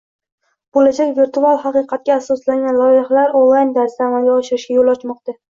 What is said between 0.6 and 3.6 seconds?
Bo'lajak virtual haqiqatga asoslangan loyihalar